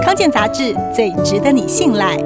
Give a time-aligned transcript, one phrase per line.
[0.00, 2.16] 康健杂志最值得你信赖。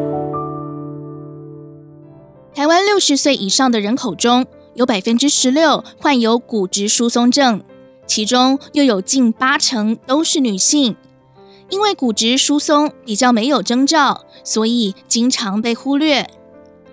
[2.54, 7.62] 台湾六十岁以上的人口中，有百分之十六患有骨质疏松症，
[8.06, 10.96] 其中又有近八成都是女性。
[11.68, 16.28] 因为骨质疏松比较没有征兆，所以经常被忽略。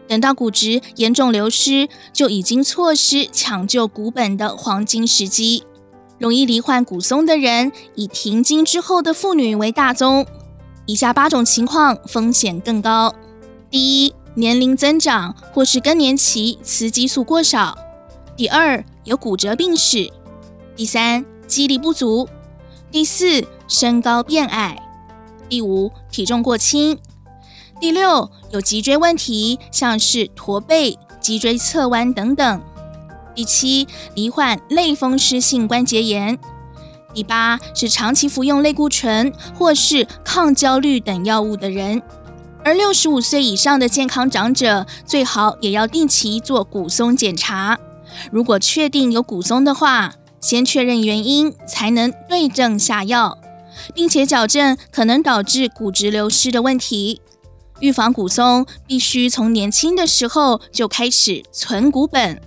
[0.07, 5.63] 等到骨质严重流失，就已经错失抢救骨本的黄金时机。
[6.17, 10.25] 容易罹患骨松的人，以停经之后的妇女为大宗。
[10.85, 13.13] 以下八种情况风险更高：
[13.69, 17.73] 第一，年龄增长或是更年期雌激素过少；
[18.35, 20.11] 第二，有骨折病史；
[20.75, 22.27] 第三，肌力不足；
[22.91, 24.75] 第四，身高变矮；
[25.47, 26.97] 第五，体重过轻。
[27.79, 32.61] 第六，有脊椎问题，像是驼背、脊椎侧弯等等。
[33.33, 36.37] 第七，罹患类风湿性关节炎。
[37.13, 42.01] 第八，是长期服用类固醇或是抗焦虑等药物的人。
[42.63, 47.77] 而六十五岁以上的健康长者，最好也要定期做骨松检查。
[48.31, 53.37] 如果确定有骨松的话，先确认原因，才能对症下药，
[53.93, 57.21] 并且矫正可能导致骨质流失的问题。
[57.79, 62.41] 预防骨松，必须从年轻的时候就开始存骨本，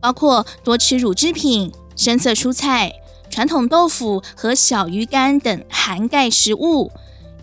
[0.00, 2.92] 包括多吃乳制品、深色蔬菜、
[3.30, 6.90] 传统豆腐和小鱼干等含钙食物，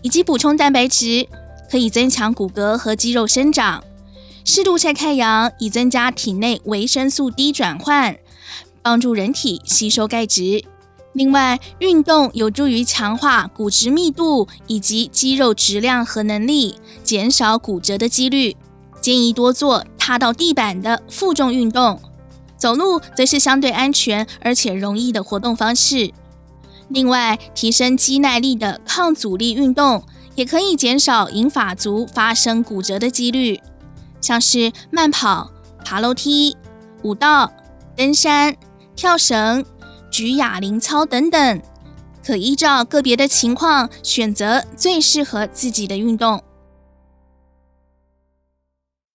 [0.02, 1.26] 以及补充蛋白质，
[1.70, 3.82] 可以增强骨骼和肌肉生长。
[4.44, 8.16] 适度晒太阳，以增加体内维生素 D 转换，
[8.82, 10.64] 帮助人体吸收钙质。
[11.14, 18.56] 另外，运动有助于强化骨质密度以及肌肉质量和能力，减少骨折的几率。
[19.00, 22.00] 建议多做踏到地板的负重运动，
[22.58, 26.12] 走路则是相对安全而且容易的活动方式。
[26.88, 33.60] 另外，提升肌耐力的抗阻力运动也可以减少银发族发生骨折的几率，
[34.20, 35.50] 像是慢跑、
[35.84, 36.56] 爬楼梯、
[37.02, 37.50] 舞蹈、
[37.96, 38.54] 登山、
[38.94, 39.64] 跳绳。
[40.10, 41.62] 举哑铃操等等，
[42.24, 46.42] 可依照个别的情况选择最适合自己的运动。